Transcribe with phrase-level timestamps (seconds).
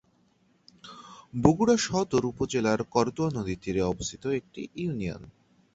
[1.33, 5.21] বগুড়া সদর উপজেলার করতোয়া নদীর তীরে অবস্থিত একটি ইউনিয়ন।